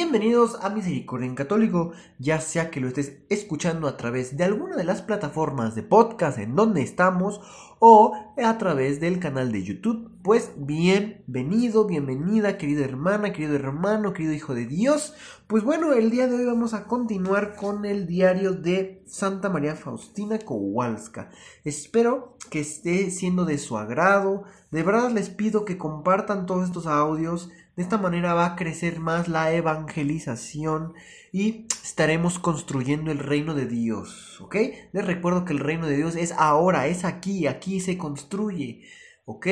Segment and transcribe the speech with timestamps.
[0.00, 4.76] Bienvenidos a Misericordia en Católico, ya sea que lo estés escuchando a través de alguna
[4.76, 7.40] de las plataformas de podcast en donde estamos
[7.80, 10.12] o a través del canal de YouTube.
[10.22, 15.14] Pues bienvenido, bienvenida, querida hermana, querido hermano, querido hijo de Dios.
[15.48, 19.74] Pues bueno, el día de hoy vamos a continuar con el diario de Santa María
[19.74, 21.30] Faustina Kowalska.
[21.64, 24.44] Espero que esté siendo de su agrado.
[24.70, 28.98] De verdad les pido que compartan todos estos audios de esta manera va a crecer
[28.98, 30.94] más la evangelización
[31.30, 34.56] y estaremos construyendo el reino de Dios, ¿ok?
[34.92, 38.82] Les recuerdo que el reino de Dios es ahora, es aquí, aquí se construye,
[39.26, 39.46] ¿ok?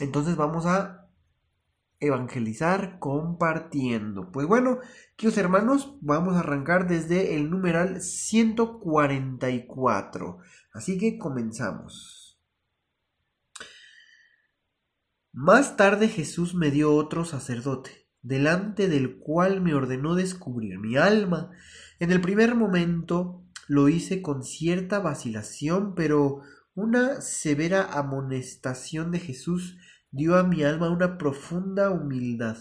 [0.00, 1.10] Entonces vamos a
[2.00, 4.32] evangelizar compartiendo.
[4.32, 4.78] Pues bueno,
[5.16, 10.38] queridos hermanos, vamos a arrancar desde el numeral 144.
[10.72, 12.27] Así que comenzamos.
[15.40, 21.52] Más tarde Jesús me dio otro sacerdote, delante del cual me ordenó descubrir mi alma.
[22.00, 26.40] En el primer momento lo hice con cierta vacilación, pero
[26.74, 29.76] una severa amonestación de Jesús
[30.10, 32.56] dio a mi alma una profunda humildad.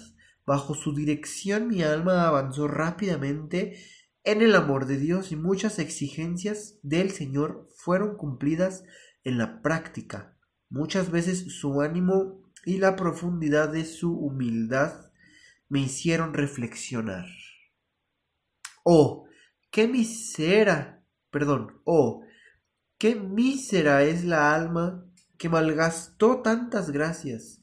[0.45, 3.80] Bajo su dirección mi alma avanzó rápidamente
[4.23, 8.83] en el amor de Dios y muchas exigencias del Señor fueron cumplidas
[9.23, 10.38] en la práctica.
[10.70, 15.10] Muchas veces su ánimo y la profundidad de su humildad
[15.70, 17.26] me hicieron reflexionar.
[18.84, 19.26] Oh,
[19.72, 21.02] qué misera,
[21.32, 22.26] perdón, oh,
[22.98, 27.61] qué mísera es la alma que malgastó tantas gracias.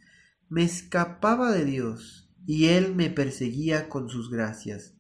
[0.48, 4.96] Me escapaba de Dios y Él me perseguía con sus gracias.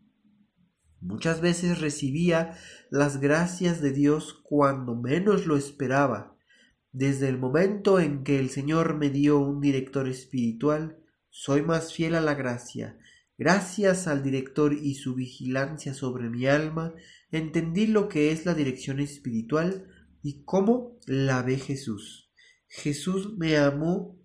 [1.00, 2.58] Muchas veces recibía
[2.90, 6.33] las gracias de Dios cuando menos lo esperaba
[6.94, 10.96] desde el momento en que el Señor me dio un director espiritual,
[11.28, 12.96] soy más fiel a la gracia.
[13.36, 16.94] Gracias al director y su vigilancia sobre mi alma,
[17.32, 19.88] entendí lo que es la dirección espiritual
[20.22, 22.30] y cómo la ve Jesús.
[22.68, 24.16] Jesús me amó,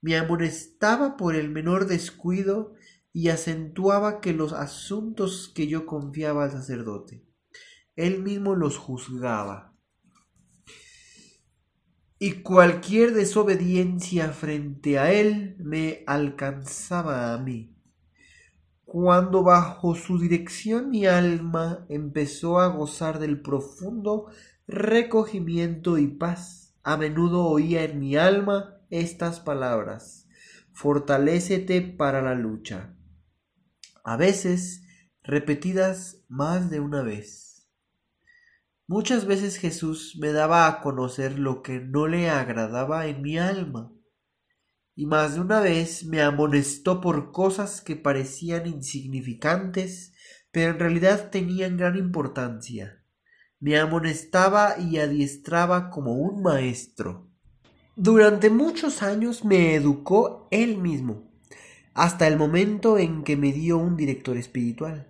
[0.00, 2.72] me amonestaba por el menor descuido
[3.12, 7.26] y acentuaba que los asuntos que yo confiaba al sacerdote,
[7.94, 9.75] él mismo los juzgaba
[12.18, 17.74] y cualquier desobediencia frente a él me alcanzaba a mí.
[18.84, 24.26] Cuando bajo su dirección mi alma empezó a gozar del profundo
[24.66, 30.26] recogimiento y paz, a menudo oía en mi alma estas palabras
[30.76, 32.94] Fortalécete para la lucha.
[34.04, 34.82] A veces
[35.22, 37.55] repetidas más de una vez.
[38.88, 43.92] Muchas veces Jesús me daba a conocer lo que no le agradaba en mi alma,
[44.94, 50.14] y más de una vez me amonestó por cosas que parecían insignificantes,
[50.52, 53.02] pero en realidad tenían gran importancia.
[53.58, 57.28] Me amonestaba y adiestraba como un maestro.
[57.96, 61.32] Durante muchos años me educó él mismo,
[61.92, 65.08] hasta el momento en que me dio un director espiritual.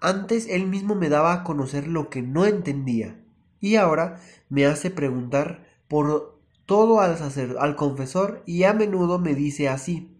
[0.00, 3.20] Antes él mismo me daba a conocer lo que no entendía,
[3.60, 7.16] y ahora me hace preguntar por todo al,
[7.58, 10.14] al confesor y a menudo me dice así,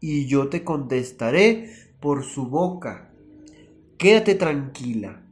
[0.00, 1.70] y yo te contestaré
[2.00, 3.10] por su boca.
[3.98, 5.22] Quédate tranquila.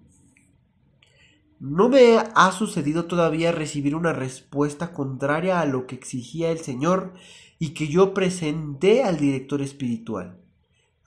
[1.60, 7.14] No me ha sucedido todavía recibir una respuesta contraria a lo que exigía el Señor
[7.58, 10.38] y que yo presenté al director espiritual.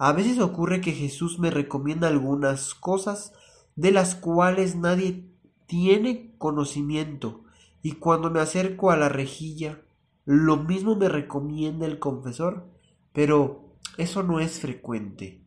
[0.04, 3.34] A veces ocurre que Jesús me recomienda algunas cosas
[3.76, 5.30] de las cuales nadie
[5.68, 7.44] tiene conocimiento
[7.84, 9.84] y cuando me acerco a la rejilla,
[10.26, 12.66] lo mismo me recomienda el confesor,
[13.14, 15.44] pero eso no es frecuente.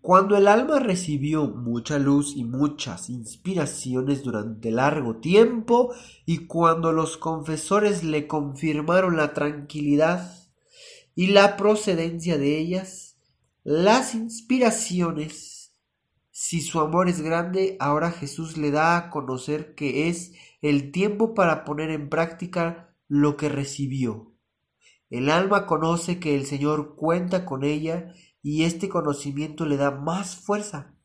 [0.00, 5.92] Cuando el alma recibió mucha luz y muchas inspiraciones durante largo tiempo,
[6.24, 10.43] y cuando los confesores le confirmaron la tranquilidad
[11.14, 13.16] y la procedencia de ellas,
[13.62, 15.72] las inspiraciones.
[16.30, 21.34] Si su amor es grande, ahora Jesús le da a conocer que es el tiempo
[21.34, 24.34] para poner en práctica lo que recibió.
[25.10, 28.12] El alma conoce que el Señor cuenta con ella
[28.42, 30.96] y este conocimiento le da más fuerza.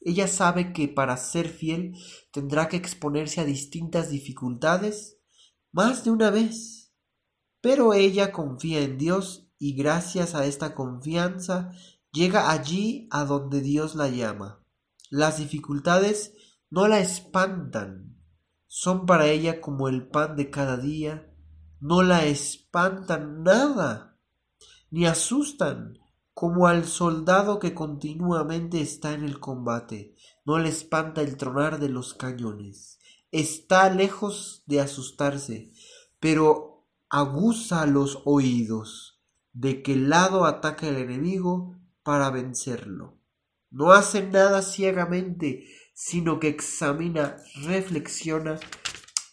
[0.00, 1.96] Ella sabe que para ser fiel
[2.30, 5.18] tendrá que exponerse a distintas dificultades
[5.72, 6.92] más de una vez.
[7.60, 11.72] Pero ella confía en Dios y gracias a esta confianza
[12.12, 14.64] llega allí a donde Dios la llama.
[15.10, 16.34] Las dificultades
[16.70, 18.16] no la espantan,
[18.66, 21.34] son para ella como el pan de cada día,
[21.80, 24.18] no la espantan nada,
[24.90, 25.98] ni asustan,
[26.34, 30.14] como al soldado que continuamente está en el combate,
[30.44, 33.00] no le espanta el tronar de los cañones.
[33.32, 35.72] Está lejos de asustarse,
[36.20, 39.17] pero aguza los oídos
[39.58, 43.18] de qué lado ataca el enemigo para vencerlo.
[43.70, 48.60] No hace nada ciegamente, sino que examina, reflexiona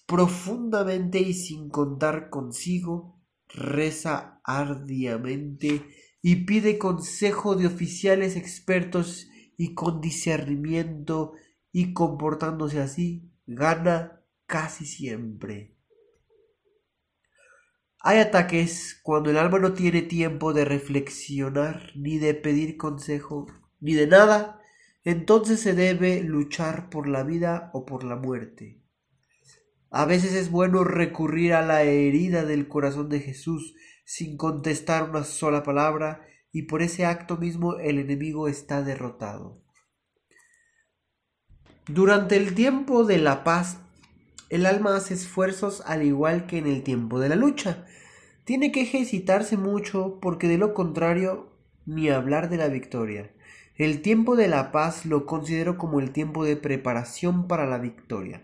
[0.07, 5.86] profundamente y sin contar consigo, reza ardiamente
[6.24, 9.27] y pide consejo de oficiales expertos
[9.57, 11.33] y con discernimiento
[11.72, 15.75] y comportándose así, gana casi siempre.
[18.07, 23.48] Hay ataques cuando el alma no tiene tiempo de reflexionar, ni de pedir consejo,
[23.80, 24.62] ni de nada,
[25.04, 28.80] entonces se debe luchar por la vida o por la muerte.
[29.90, 33.74] A veces es bueno recurrir a la herida del corazón de Jesús
[34.06, 39.63] sin contestar una sola palabra y por ese acto mismo el enemigo está derrotado.
[41.88, 43.80] Durante el tiempo de la paz,
[44.50, 47.86] el alma hace esfuerzos al igual que en el tiempo de la lucha.
[48.44, 51.51] Tiene que ejercitarse mucho porque de lo contrario
[51.86, 53.31] ni hablar de la victoria.
[53.75, 58.44] El tiempo de la paz lo considero como el tiempo de preparación para la victoria.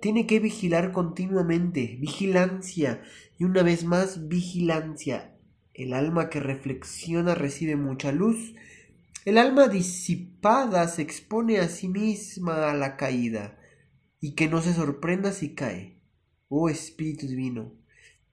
[0.00, 3.02] Tiene que vigilar continuamente, vigilancia,
[3.38, 5.34] y una vez más vigilancia.
[5.74, 8.54] El alma que reflexiona recibe mucha luz.
[9.24, 13.58] El alma disipada se expone a sí misma a la caída,
[14.22, 15.98] y que no se sorprenda si cae.
[16.48, 17.74] Oh Espíritu Divino,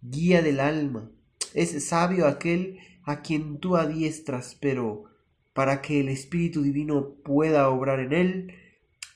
[0.01, 1.11] guía del alma,
[1.53, 5.05] es sabio aquel a quien tú adiestras, pero
[5.53, 8.53] para que el Espíritu Divino pueda obrar en él,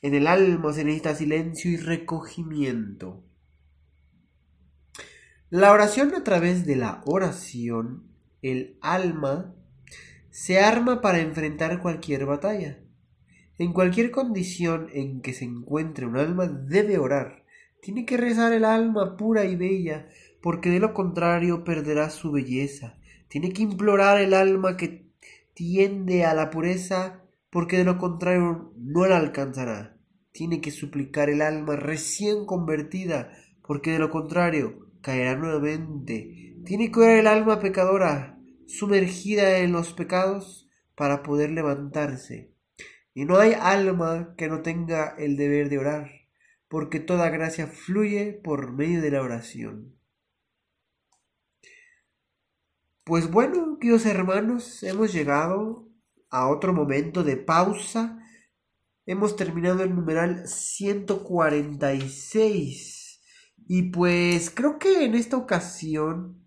[0.02, 3.24] en el alma se necesita silencio y recogimiento.
[5.52, 8.08] La oración a través de la oración,
[8.42, 9.54] el alma
[10.32, 12.83] se arma para enfrentar cualquier batalla.
[13.58, 17.44] En cualquier condición en que se encuentre un alma debe orar.
[17.82, 20.08] Tiene que rezar el alma pura y bella,
[20.42, 22.98] porque de lo contrario perderá su belleza.
[23.28, 25.08] Tiene que implorar el alma que
[25.54, 29.98] tiende a la pureza, porque de lo contrario no la alcanzará.
[30.32, 33.32] Tiene que suplicar el alma recién convertida,
[33.68, 36.56] porque de lo contrario caerá nuevamente.
[36.66, 42.53] Tiene que orar el alma pecadora, sumergida en los pecados, para poder levantarse.
[43.14, 46.12] Y no hay alma que no tenga el deber de orar,
[46.68, 49.96] porque toda gracia fluye por medio de la oración.
[53.04, 55.90] Pues bueno, queridos hermanos, hemos llegado
[56.30, 58.20] a otro momento de pausa.
[59.06, 63.22] Hemos terminado el numeral 146.
[63.68, 66.42] Y pues creo que en esta ocasión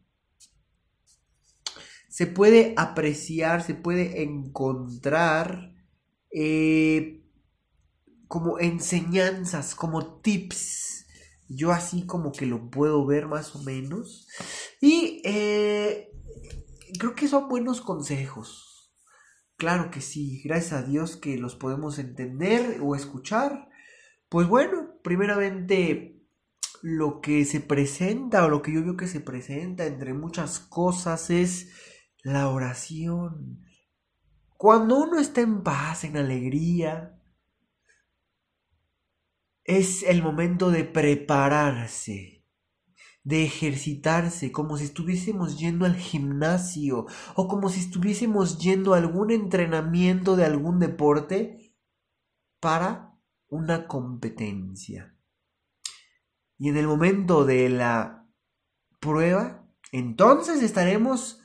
[2.08, 5.75] se puede apreciar, se puede encontrar
[6.32, 7.24] eh,
[8.28, 11.06] como enseñanzas, como tips.
[11.48, 14.26] Yo así como que lo puedo ver más o menos.
[14.80, 16.10] Y eh,
[16.98, 18.92] creo que son buenos consejos.
[19.56, 23.68] Claro que sí, gracias a Dios que los podemos entender o escuchar.
[24.28, 26.16] Pues bueno, primeramente
[26.82, 31.30] lo que se presenta o lo que yo veo que se presenta entre muchas cosas
[31.30, 31.70] es
[32.22, 33.65] la oración.
[34.56, 37.20] Cuando uno está en paz, en alegría,
[39.64, 42.36] es el momento de prepararse
[43.26, 49.32] de ejercitarse, como si estuviésemos yendo al gimnasio o como si estuviésemos yendo a algún
[49.32, 51.74] entrenamiento de algún deporte
[52.60, 55.16] para una competencia.
[56.56, 58.28] Y en el momento de la
[59.00, 61.40] prueba, entonces estaremos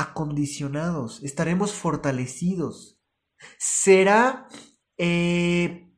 [0.00, 3.00] acondicionados, estaremos fortalecidos.
[3.58, 4.48] Será,
[4.98, 5.92] eh,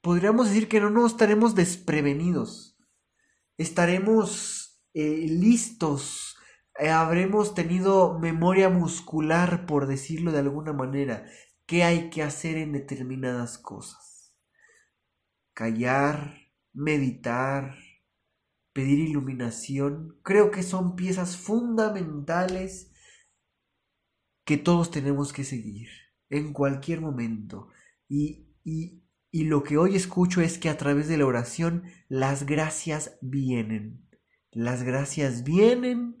[0.00, 2.74] podríamos decir que no nos estaremos desprevenidos
[3.56, 6.36] estaremos eh, listos,
[6.78, 11.26] eh, habremos tenido memoria muscular, por decirlo de alguna manera,
[11.66, 14.34] qué hay que hacer en determinadas cosas.
[15.54, 16.36] Callar,
[16.72, 17.76] meditar,
[18.74, 22.90] pedir iluminación, creo que son piezas fundamentales
[24.44, 25.88] que todos tenemos que seguir
[26.28, 27.68] en cualquier momento.
[28.08, 29.00] Y, y,
[29.44, 34.06] lo que hoy escucho es que a través de la oración las gracias vienen.
[34.50, 36.18] Las gracias vienen.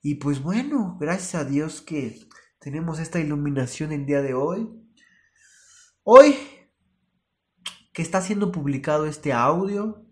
[0.00, 2.18] Y pues bueno, gracias a Dios que
[2.58, 4.68] tenemos esta iluminación el día de hoy.
[6.04, 6.36] Hoy
[7.92, 10.07] que está siendo publicado este audio,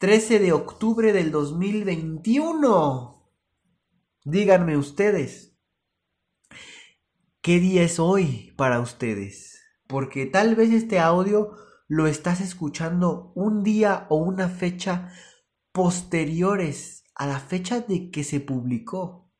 [0.00, 3.32] 13 de octubre del 2021.
[4.24, 5.58] Díganme ustedes,
[7.40, 9.60] ¿qué día es hoy para ustedes?
[9.88, 11.50] Porque tal vez este audio
[11.88, 15.12] lo estás escuchando un día o una fecha
[15.72, 19.32] posteriores a la fecha de que se publicó.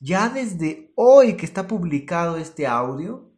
[0.00, 3.34] Ya desde hoy que está publicado este audio,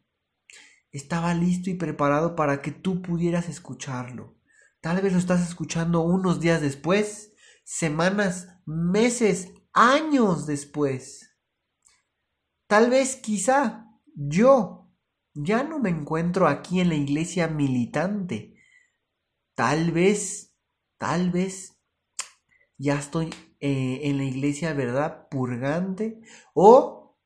[0.93, 4.40] estaba listo y preparado para que tú pudieras escucharlo.
[4.81, 7.33] Tal vez lo estás escuchando unos días después,
[7.65, 11.37] semanas, meses, años después.
[12.67, 14.91] Tal vez quizá yo
[15.35, 18.55] ya no me encuentro aquí en la iglesia militante.
[19.55, 20.57] Tal vez,
[20.99, 21.79] tal vez
[22.79, 25.29] ya estoy eh, en la iglesia, ¿verdad?
[25.29, 26.23] Purgante.
[26.55, 27.19] O,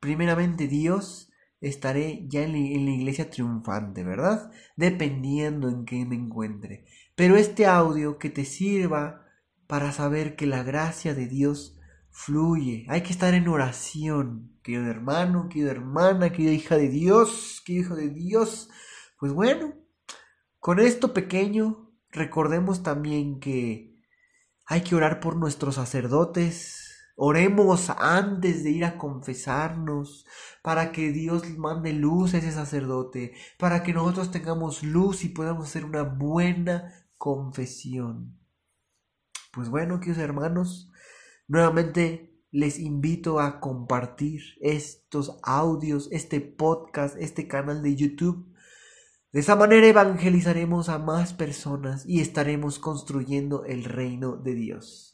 [0.00, 1.29] primeramente, Dios,
[1.60, 4.50] estaré ya en la iglesia triunfante, ¿verdad?
[4.76, 6.86] Dependiendo en qué me encuentre.
[7.14, 9.26] Pero este audio que te sirva
[9.66, 11.78] para saber que la gracia de Dios
[12.10, 12.86] fluye.
[12.88, 17.96] Hay que estar en oración, querido hermano, querida hermana, querida hija de Dios, querido hijo
[17.96, 18.68] de Dios.
[19.18, 19.74] Pues bueno,
[20.58, 23.96] con esto pequeño, recordemos también que
[24.66, 26.79] hay que orar por nuestros sacerdotes.
[27.22, 30.24] Oremos antes de ir a confesarnos,
[30.62, 35.68] para que Dios mande luz a ese sacerdote, para que nosotros tengamos luz y podamos
[35.68, 38.38] hacer una buena confesión.
[39.52, 40.90] Pues bueno, queridos hermanos,
[41.46, 48.50] nuevamente les invito a compartir estos audios, este podcast, este canal de YouTube.
[49.30, 55.10] De esa manera evangelizaremos a más personas y estaremos construyendo el reino de Dios.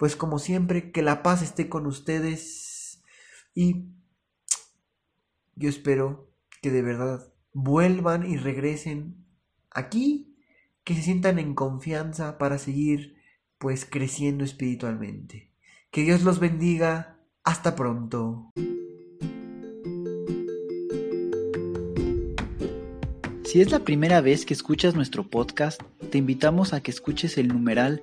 [0.00, 3.02] Pues como siempre, que la paz esté con ustedes
[3.54, 3.84] y
[5.54, 9.26] yo espero que de verdad vuelvan y regresen
[9.70, 10.38] aquí
[10.84, 13.18] que se sientan en confianza para seguir
[13.58, 15.52] pues creciendo espiritualmente.
[15.90, 17.18] Que Dios los bendiga.
[17.44, 18.54] Hasta pronto.
[23.44, 27.48] Si es la primera vez que escuchas nuestro podcast, te invitamos a que escuches el
[27.48, 28.02] numeral